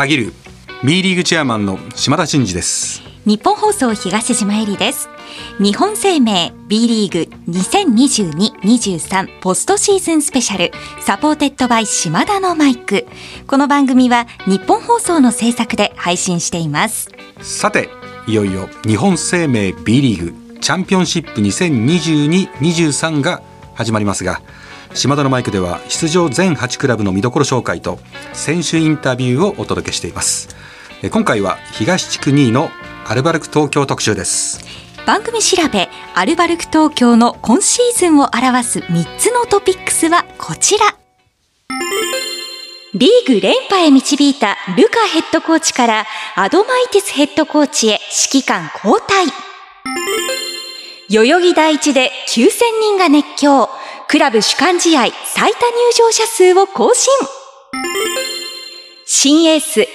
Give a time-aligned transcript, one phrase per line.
[0.00, 0.32] たぎる
[0.82, 3.02] B リーグチェアマンの島田真二です。
[3.26, 5.10] ニッポン放送東島えりです。
[5.58, 10.72] 日本生命 B リーグ2022-23ポストシーズンスペシャル
[11.02, 13.06] supported by 島田のマイク。
[13.46, 17.10] この番組はニッポン放送の制作で配信しています。
[17.42, 17.90] さて
[18.26, 23.42] いよいよ日本生命 B リーグチャンピオンシップ2022-23が
[23.80, 24.42] 始まりますが
[24.92, 27.98] 島田のマイクでは出場全8クラブの見どころ紹介と
[28.34, 30.48] 選手インタビューをお届けしています。
[31.10, 32.68] 今回は東地区2位の
[33.06, 34.64] アルバルク東京特集です。
[35.06, 40.84] 番組調べアルバルク東京の今シーズンを表す3つのトピックスはこちら。
[42.92, 46.04] リーグ連覇へ導いたルカヘッドコーチから
[46.34, 48.00] アドマイティスヘッドコーチへ
[48.32, 49.26] 指揮官交代。
[51.08, 53.68] 代々木第一で9000人が熱狂。
[54.10, 57.14] クラブ主管試合最多入場者数を更新。
[59.06, 59.86] 新エース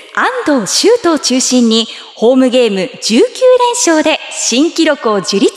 [0.47, 3.29] 安藤修斗を中心にホームゲーム19連
[3.75, 5.53] 勝で新記録を樹立。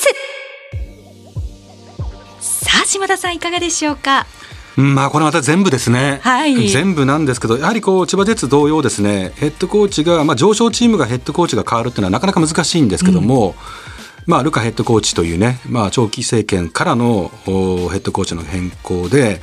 [2.40, 4.26] さあ島田さんいかがでしょうか？
[4.74, 13.97] まあこれまた全部ですね、はい、全部なんですけどやはりこう千葉ジェッツ同様ですねヘッドコーチが、まあ、上昇チームがヘッドコーチが変わるっていうのはなかなか難しいんですけども、うん
[14.28, 17.50] まあ、ルカヘッドコーチというね、まあ、長期政権からのヘ
[17.96, 19.40] ッドコーチの変更で、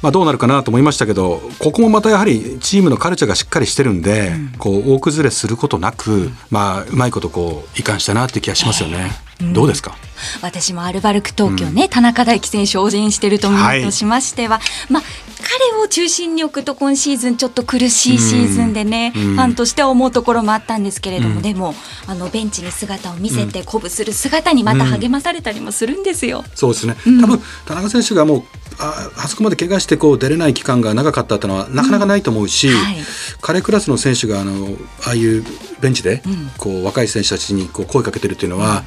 [0.00, 9.10] まあ、どうなるかなと思いましたけどここもまたやはりチームのカルチャーがしっかりしてるんで、うん、こう大崩れすることなく、まあ、うまいことこう移管したなっていう気がしますよね。
[9.42, 9.96] えー、どうですか？
[10.40, 13.48] 私もアルバルク東京ね、うん、田中大輝選手を応援していると
[13.90, 15.02] しましては、はい、まあ
[15.42, 21.74] 彼を中心に置くと今シーズンちょっと苦しいシーズンでね、うん、ファンとしては思うところもあったんですけれども、うん、でも
[22.06, 26.44] あのベンチに姿を見せて鼓舞する姿にまた励まされたりもするんですよ。
[26.54, 28.42] そうですね、多分田中選手がもう
[28.78, 32.74] ああそこまで怪我してこう出れない期間が長かったっていうのはなかなかないと思うし、うん。
[32.76, 32.96] はい、
[33.40, 34.68] 彼クラスの選手があの
[35.04, 35.44] ああいう
[35.82, 36.22] ベンチで
[36.58, 38.84] こう若い選手たちにこう声かけてるっていうのは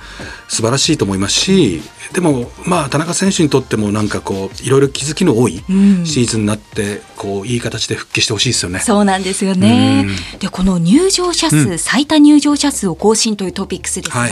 [0.47, 1.81] 素晴らしいと思いますし
[2.13, 8.79] でもまあ田中選手にとってもなんかこういろいろ気づきの多いシーズンになってこういい形で復帰してほしいですよね。
[8.79, 10.05] そうなんですよね。
[10.39, 14.31] でこの入場者数、うん、最多入場者数を更新というトピックスですが、はい、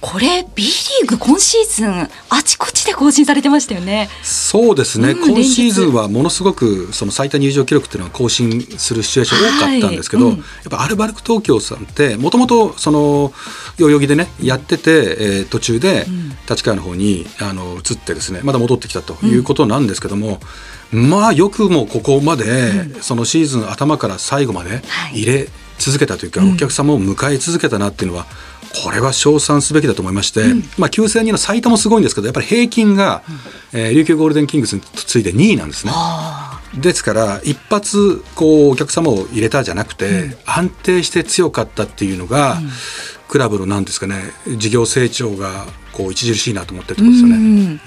[0.00, 4.08] これ B リーグ今シーズンあちこちで更新されてましたよね。
[4.50, 5.12] そうですね。
[5.12, 10.34] うん、今シーズンはものすごくその最多入場記録っていうのは更新するシチュエーション多かったんですけど、はい。
[10.34, 13.32] うん、やっぱアルバルク東京さんってもともとその
[13.78, 16.04] 代々木でねやってて、えー、途中で
[16.48, 20.40] 立川の方にあの移ってですねまだ戻ってきたということなんですけども、
[20.92, 24.82] うん、まあよくもここまで、うん、そのシーズン頭から最後まで
[25.12, 28.26] 入れ続けたというか、はい、お客様を迎え続けたなっていうのは、
[28.84, 33.22] これは称賛すべきだと思いまして、うん、まあ、9000人の最多もすごいんですけどやっぱり平均が、
[33.72, 35.92] うん、えー、琉球ゴールデンキングスに次いで2位なんですね。
[36.78, 42.58] ですから一発こうお客様を入れたじゃなくて、うん、安定して強かったっていうのが、
[43.28, 44.22] クラブのなんですかね
[44.56, 47.80] 事業成長がこう著しいなと思ってるところですよね、うん、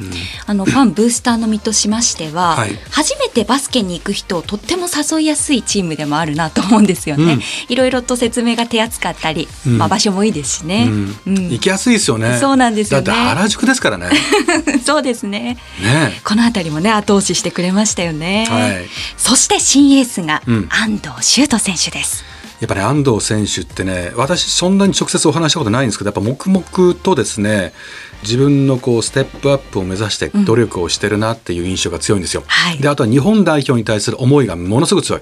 [0.45, 10.89] あのファンブースターの身としましては、はい、初めてバスケに行く人をとっても誘いやすいチームでもあるなと思うんですよね、うん、いろいろと説明が手厚かったり、うん、まあ場所もいいですしね、
[11.25, 12.37] 行きやすいですよね。
[12.37, 13.05] そうなんですよね。
[13.05, 14.09] だって原宿ですからね。
[14.85, 15.57] そうですね。
[15.81, 16.21] ね。
[16.23, 18.87] この辺りもね後押ししてくれましたよね、はい、
[19.17, 22.23] そして新エースが安藤修斗選手です、
[22.59, 27.73] やっぱり安藤選手ってね私そんなに直接お話したことないんですけどやっぱ黙々とですね
[28.21, 32.41] 自分のこうステップアップを目指して努力をしてるなっていう印象が強いんですよ。
[32.41, 35.21] うんはい、であとは日本代表に対する思いがものすごく強い。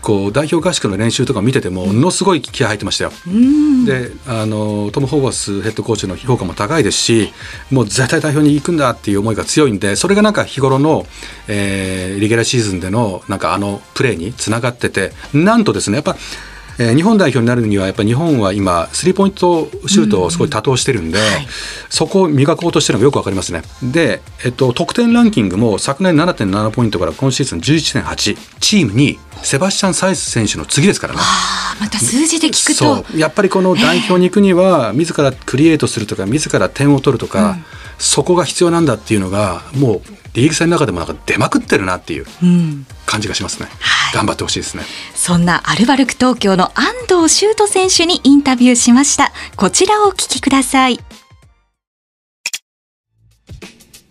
[0.00, 3.12] こう代表合宿の練習とか見ててもものすごい気合入ってましたよ。
[3.26, 7.32] うん、であのトム・ホーバスヘッドコーチの評価も高いですし
[7.70, 11.06] もう絶対代表に行くんだっていう思いが強いんでそれがなんか日頃の、
[11.48, 16.16] えー、リゲラシーズンでのなんかあのプレーにつながっててなんとですねやっぱ
[16.78, 21.46] えー、日本代表になるにはやっぱり日本は今スリーポイントシュートをすごい多投してるんで、うんはい、
[21.88, 23.62] そこを磨こうとしてるのがよくわかりますね。
[23.82, 31.20] で、えっと、得点ランキングも昨年7.7ポイントから今シーズン11.8チームにセバスチャン・サイス選手の次ですからね。
[31.80, 33.04] また数字で聞くと。
[33.16, 37.64] やっぱりこの代表に行くには自らクリエイトするとか自ら点を取るとか、うん、
[37.98, 40.02] そこが必要なんだっていうのがもう
[40.34, 42.26] リーグ戦の中でもなんか出まくってるなっていう
[43.06, 44.84] 感じがしますね、うんはい、頑張ってほしいですね。
[45.14, 49.32] そんなアルバルク東京の安藤修斗選手にインタビューしました。
[49.56, 50.98] こちらをお聞きください。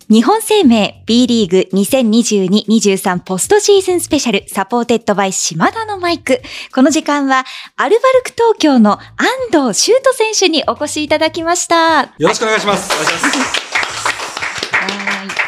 [0.09, 6.41] 日本生命 B リーグ2022-23ポストシーズンスペシャル supported by 島田のマイク。
[6.73, 12.03] この時間はアルバルク東京の安藤周人選手にお越しいただきました。
[12.03, 12.89] よろしくお願いします。
[12.89, 13.66] い、い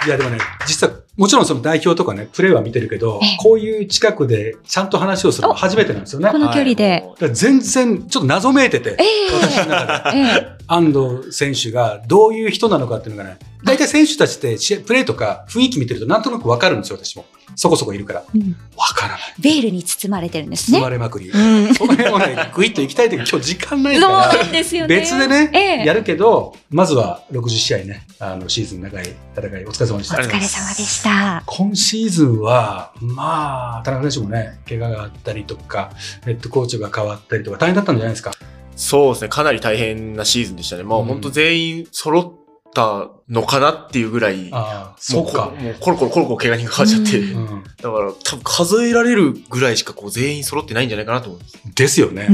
[0.07, 6.31] やでもね実はもちろんその代表とかね、プレーは見てるけど、こういう近くでちゃんと話をするの初めてなんですよね。
[6.31, 7.03] この距離で。
[7.33, 10.17] 全然ちょっと謎めいてて、えー、私の中で。
[10.17, 17.25] えー、安藤選手がどういう人なのかっていうのがね、大体選手たちってプレーとか雰囲気見てるとなんとなくわかるんですよ、私も。
[17.55, 18.19] そこそこいるから。
[18.21, 18.55] わ、うん、
[18.95, 19.19] からない。
[19.39, 20.77] ベールに包まれてるんですね。
[20.77, 21.29] 包まれまくり。
[21.29, 24.31] うん、その辺をね、ぐいっと行きたいとき今日時間ないから。
[24.31, 24.95] そうですよね。
[24.95, 30.15] 別でね、ええ、やるけど、まずは60試合ね、あの、シーズン長い戦い、お疲れ様でした。
[30.15, 31.43] お疲れ様でした。
[31.45, 35.91] 今シーズンは、まあ、田中選手もね、怪我があったりとか、
[36.23, 38.31] ヘッドコーチが変わったりとか、大変だったんじゃないですか。
[38.79, 39.27] そうですね。
[39.27, 40.83] かなり大変なシーズンでしたね。
[40.83, 42.38] まあ、うん、本当全員揃っ
[42.73, 45.51] たのかなっていうぐらい、あそうか。
[45.57, 51.57] もうコロコロコロコロ怪我人がかかっちゃって、うん、だから多分数えられるぐらいしかこう全員揃ってないんじゃないかなと思います。
[51.75, 52.27] ですよね。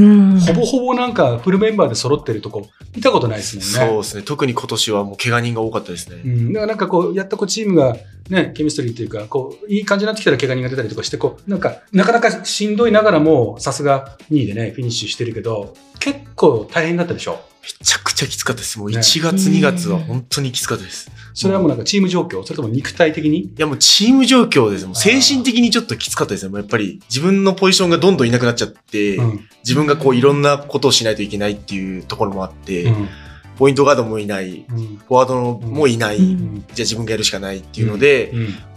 [0.45, 3.63] ほぼほぼなんかフルメンバーで揃ってるとこ見たことないですね。
[3.63, 4.23] そうですね。
[4.23, 6.21] 特に今年はもう怪我人が多かったですね。
[6.23, 7.95] うん、だからなんかこう、やったこうチームが
[8.29, 18.77] ね、ケミストリーっていうか、こう、いい感じになってきたら怪我人が出たりとかして、こう、なんか、なかなかしんどいながらも、さすが2位でね、フィニッシュしてるけど、結構大変だったでしょめちゃくちゃきつかったです。
[18.77, 21.09] もう1月、2月は本当にきつかったです。
[21.33, 23.39] それはもうなんかチーム状況それとも肉体的に？
[23.39, 24.85] いやもうチーム状況です。
[24.85, 26.49] もう精神的にちょっときつかったですね。
[26.49, 33.09] もうやっぱり自分のポジションがどんどんいなくなっちゃって、うん、自分がこういろんなことをしないといけないっていうところもあって、うん、
[33.57, 36.37] ポイントガードもいない、うん、フォワードもいない、じゃあ
[36.77, 38.31] 自分がやるしかないっていうので、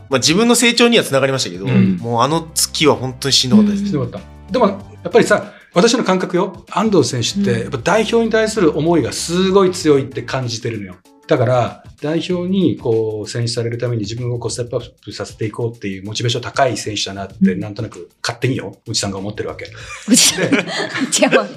[0.08, 3.84] まあ自分の成長にはつながりましたけど、もうあの月は本当にしんどかったです。
[3.84, 4.20] しんどかった。
[4.50, 10.96] でもやっぱりさ、私の感覚よ安藤選手ってやっぱ代表に対する思いがすごい強いって感じてるのよ。
[11.26, 19.66] だから代表にこう選出されるために自分をこうステップアップさせていこうっていうモチベーション高い選手だなってなんとなく勝手によ内さんが思ってるわけ。
[20.08, 21.48] 内さんチェアマン。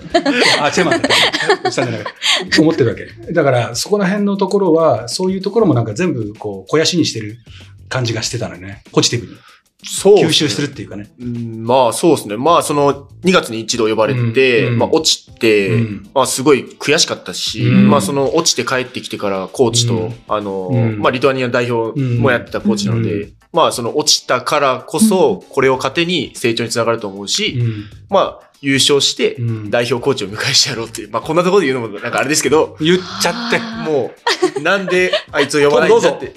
[0.61, 1.01] あチェアマン
[1.63, 2.05] 内さんじゃない
[2.59, 3.05] 思ってるわけ。
[3.31, 7.37] だからそこら辺のところはそういうところもなんか全部こう肥やしにしてる
[7.87, 9.37] 感じがしてたのねポジティブに。
[9.83, 11.11] そう、ね、吸収するっていうかね。
[11.19, 12.37] うん、まあそうですね。
[12.37, 27.61] まあその2月に一度呼ばれて、うん、まあ落ちて、うん、まあすごい悔しかったし、うん、まあその落ちて帰ってきてからコーチと、あの、まあリトアニア代表もやってたコーチなので、まあその落ちたからこそ、これを糧に成長につながると思うし、
[28.09, 29.37] まあ優勝して、
[29.69, 34.11] 代表コーチを迎えしてやろうっていう、まあこんなところで言うのもなんかあれですけど、言っちゃって、も
[34.57, 36.33] う、 なんであいつを呼ばないんだって。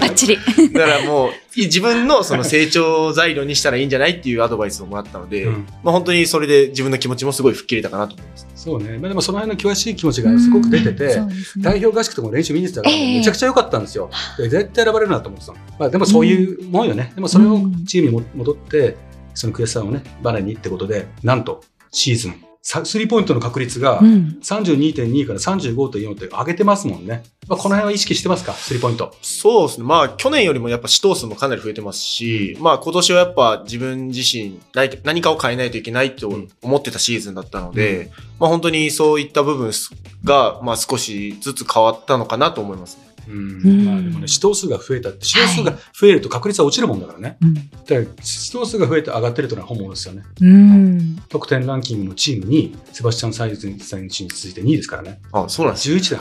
[0.00, 0.38] バッチリ。
[0.72, 8.46] だからもう、自分のその成長材料にしたらいいんじゃないっていうアドバイスをもらったので、うん、まあ本当にそれで自分の気持ちもすごい吹っ切れたかなと思います。
[8.54, 8.98] そうね。
[8.98, 14.10] まあでもその辺の険しい気持ちがすごく出てて、ね、代表合宿とかも練習見に行ってたから、めちゃくちゃ良かったんですよ。
[14.38, 17.12] えー、絶対選ばれるなと思ってたまあでもそういうもんよね。
[17.14, 18.96] でもそれをチームに戻って、
[19.34, 27.22] その悔しさをね、バネにってことで、なんと、シーズン、スリーポイントの確率が32.2から35.4って上げてますもんね。
[27.46, 28.54] まあ、この辺は意識してますか？
[28.54, 29.14] スリーポイント。
[29.22, 29.86] そうですね。
[29.86, 34.58] まあ、去年よりもやっぱ死闘数もかなり増えてますし、まあ、今年はやっぱ自分自身
[35.04, 36.28] 何かを変えないといけないと
[36.60, 38.10] 思ってたシーズンだったので、うん、
[38.40, 39.70] まあ、本当にそういった部分
[40.24, 43.05] が、まあ、少しずつ変わったのかなと思いますね。
[43.28, 47.38] うん、まあでもね、指導数が増えたって、指導数が増えると確率は落ちるもんだからね。
[47.40, 50.22] はい、だから指導数が増えて上がってるというのは本物ですよね。
[50.40, 55.20] うん、得点ランキングのチームに、セバスチャン・サイズ選手に続いて2位ですからね。
[55.32, 56.20] あそうなんです11だ。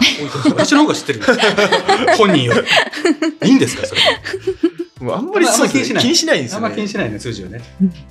[0.52, 1.22] 私の方が知ってる
[2.18, 2.54] 本人よ
[3.42, 3.50] り。
[3.50, 4.02] いいんですか、それ
[5.00, 6.04] もうあんまり気にしない。
[6.04, 6.66] 気にしないんですよ、ね。
[6.66, 7.62] あんま気にしないね、数字をね。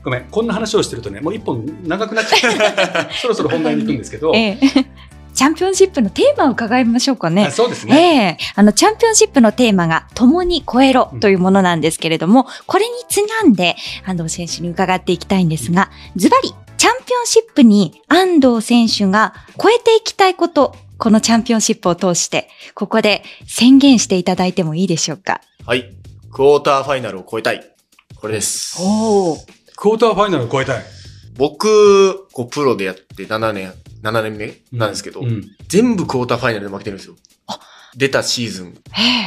[0.02, 3.08] ごめん、こんな話をしてるとね、もう一本長くなっちゃう。
[3.20, 4.60] そろそろ本題に行くんですけど、ええ
[5.34, 7.50] チャンピオンシップのテーマを伺いましょうかね。
[7.50, 8.38] そうですね。
[8.38, 13.76] ええー、あの、チャンピオンシップのテーマが、共に超えろというものなんですけれども、うん、これにちなんで、
[14.06, 25.40] 安藤選手に伺っていきたいんですが、ズバリ、チャンピオンシップに安藤選手が超えていきたいこと、このチャンピオンシップを通して、ここで宣言していただいてもいいでしょうか？
[25.66, 25.92] はい。
[26.30, 27.64] クォーターファイナルを超えたい。
[28.16, 28.76] これです。
[28.80, 29.36] おお。
[29.76, 30.82] クォーターファイナルを超えたい。
[31.36, 33.72] 僕、こう、プロでやって7年
[34.04, 37.16] 7年目なんですけど、うん、全部クォーターファイナルで負けてるんですよ。
[37.96, 38.74] 出たシーズン。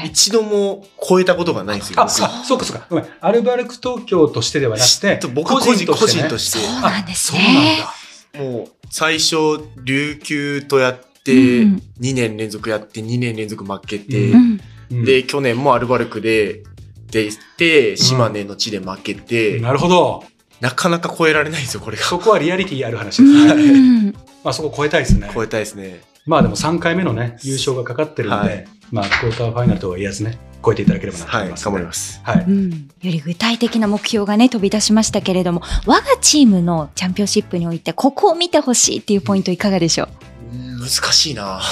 [0.05, 2.01] 一度も超えたことがないんですよ。
[2.01, 2.85] あ、そうかそうか。
[2.89, 3.05] ごめん。
[3.21, 6.59] アルバルク東京としてではなくて、僕個人として、ね、個人として。
[6.59, 7.39] そうなんですね。
[8.33, 8.57] そうなんだ。
[8.57, 9.35] もう、最初、
[9.83, 11.79] 琉球とやって、2
[12.13, 14.31] 年連続やって、2年連続負けて、
[14.91, 16.63] うん、で、去年もアルバルクで
[17.09, 20.23] 出て、島根の地で負けて、うん、なるほど。
[20.59, 22.03] なかなか超えられないんですよ、これが。
[22.03, 24.13] そこはリアリティある話ですね。
[24.43, 25.29] まあそこ超えたいですね。
[25.33, 26.01] 超えたいですね。
[26.25, 32.21] まあでも3回目のね、優勝がかかってるんで、はい、まあクォーターファイナルとは言えずね、超えていただければなと思います、ね、はい、頑張ります。
[32.23, 32.69] はい、うん。
[32.71, 40.07] より具体的な目標がね、飛び出しましたけれども、我がチームのチャンピオンシップにおいて、ここを見てほしいっていうポイントいかがでしょう？
[40.81, 41.61] 難しいな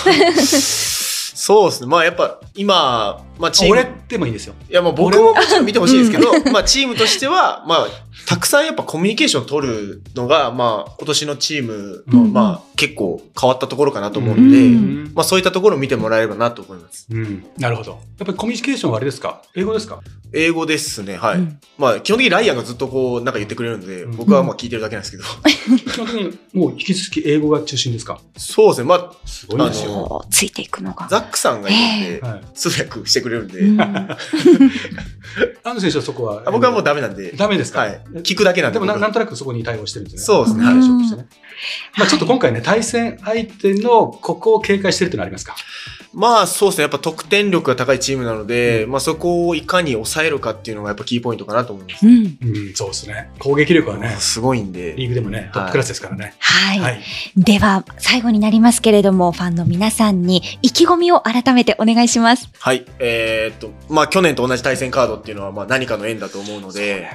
[1.35, 1.87] そうですね。
[1.87, 3.73] まあやっぱ今、まあチーム。
[3.73, 4.53] 俺でもいいんですよ。
[4.69, 7.87] いやもう僕ももちろん見てほしいですけど、まあチームとしては、まあ
[8.27, 14.69] たくさんやっぱコミュニケーションを取るのが、まあ今年のチームの、まあ結構変わったところかなと思うので、
[15.13, 17.07] まあそういったところを見てもらえればなと思います。
[17.09, 17.45] うん。
[17.57, 17.91] なるほど。
[17.91, 19.41] やっぱりコミュニケーションはあれですか？
[19.55, 20.01] 英語ですか？
[20.33, 21.15] 英語ですね。
[21.15, 21.39] はい。
[21.77, 25.23] まあ基本的にライアンがずっとこうなんか言ってくれるので、僕はまあ聞いてるだけなんですけど。
[25.65, 28.19] 基本的にもう引き続き英語が中心ですか？
[28.37, 28.87] そうですね。
[28.87, 30.25] まあ、すごいですよ。
[30.29, 31.07] ついていくのが。
[31.09, 33.61] ザックさんがいるんで、通訳してくれるんで。
[35.63, 36.43] 安藤選手はそこは？
[36.51, 37.31] 僕はもうダメなんで。
[37.31, 37.79] ダメですか？
[37.81, 38.01] はい。
[38.21, 38.79] 聞くだけなんで。
[38.79, 40.25] でもなんとなくそこに対応してるんですね。
[40.25, 40.65] そうですね。
[40.65, 40.75] はい。
[41.97, 45.55] まあちょっと今回ね、対戦相手のここを警戒してるってのありますか？
[46.15, 46.83] まあそうですね。
[46.83, 52.07] やっぱ得点力が高いチームなので、うん、まあそこをいかに抑えるかっていうのがやっぱキーポイントかなと思います。
[52.07, 53.29] うん、うん、そうですね。
[53.37, 54.95] 攻撃力はね、すごいんで。
[54.95, 56.33] リーグでもね、トップクラスですからね。
[56.39, 56.79] はい。
[56.79, 57.01] はい、
[57.35, 62.49] では、最後になりますけれども、ファンの皆さんに意気込みを改めてお願いします。
[62.59, 62.85] はい。
[62.99, 67.09] えー、っと、まあ去年と同じ対戦カードっていうのはまあ何かの縁だと思うので、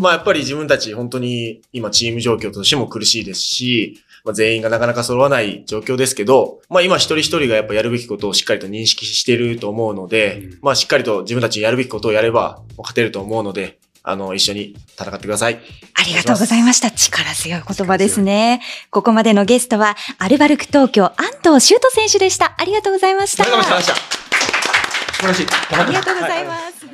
[0.00, 15.58] まあやっぱり自分たち本当に今チーム状況としても苦しいですし、まあ、全員がなかなか揃わない状況ですけど、まあ今一人一人がやっぱやるべきことをしっかりと認識していると思うので、うん、まあしっかりと自分たちにやるべきことをやれば勝てると思うので、あの、一緒に戦ってください。
[15.94, 16.90] ありがとうございました。
[16.90, 18.60] 力強い言葉ですね。
[18.90, 22.54] ここまでのゲストは、アルバルク東京、安藤修斗選手でした。
[22.58, 23.44] ありがとうございました。
[23.44, 23.94] ありがとうございました。
[23.94, 25.46] 素晴らしい。
[25.74, 26.84] ありがとうございます。
[26.84, 26.87] はい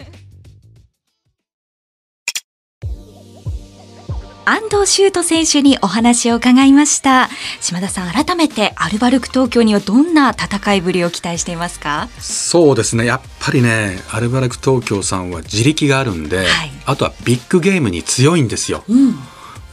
[4.47, 7.31] 安藤修斗選手にお話を伺いました。
[7.61, 12.09] 島田さん改めてアルバルク東京にはどんな戦いぶりを期待していますか？
[12.19, 13.07] そうですね。
[13.07, 16.47] やっぱりねアルバルク東京さんは自力があるんで、はい、
[16.85, 19.15] あとはビッグゲームに強いんですよ、うん、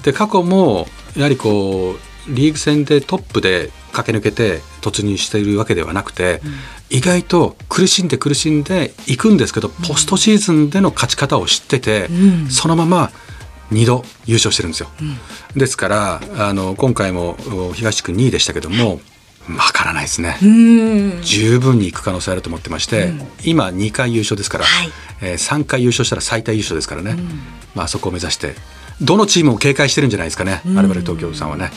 [0.03, 0.87] で過去も
[1.17, 1.95] やはりこ
[2.27, 13.11] うリーグ戦でトップで駆け抜けて突入しているわけではなくて、うん、意外と苦しんで苦しんでいくんですけど、ポストシーズンでの勝ち方を知ってて、うん、そのまま
[13.71, 17.37] 2度優勝してるんですよ、うん、ですからあの今回も
[17.73, 18.99] 東区2位でしたけども
[19.47, 20.37] 分からないですね。
[21.23, 27.27] 十分にいく可能性あると思ってまして、うん、今2回優勝ですから、はい、えー、3回優勝したら最多優勝ですからね、うん、
[27.73, 28.53] まあ、そこを目指して
[29.01, 31.71] どのチームも警戒してるんじゃないですかね、アルバル東京さんはね。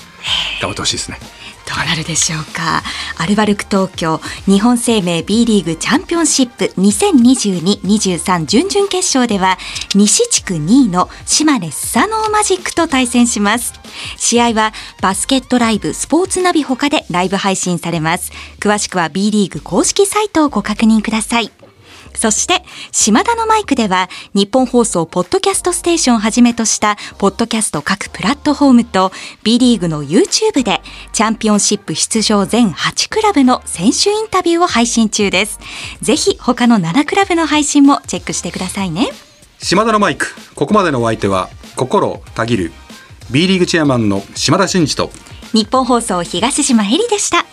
[0.61, 1.19] 頑張ってほしいですね。
[1.67, 2.83] どうなるでしょうか、
[3.17, 9.59] アルバルク東京日本生命 B リーグチャンピオンシップ2022-23準々決勝では
[9.95, 13.73] 西地区2位の島根スサノーマジックと対戦します。
[14.17, 18.31] 試合はバスケットライブスポーツナビほかでライブ配信されます。
[18.61, 21.51] 詳しくは B リーグ公式サイトをご確認ください。
[22.17, 30.81] そして、島田のマイクでは、日本放送ポッドキャストステーションをはじめとした、ポッドキャスト各プラットフォームと、B リーグの YouTube で、
[31.13, 35.59] チャンピオンシップ出場全8クラブの選手インタビューを配信中です。
[36.01, 39.11] ぜひ、他の7クラブの配信もチェックしてくださいね。
[39.61, 42.73] 島田のマイク、ここまでのお相手は、心たぎる、
[43.31, 45.11] B リーグチェアマンの島田真二と、
[45.53, 47.47] 日本放送東島ヘリでした。